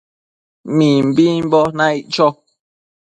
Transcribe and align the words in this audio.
Mimbimbo 0.75 1.61
naic 1.77 2.03
cho 2.13 2.27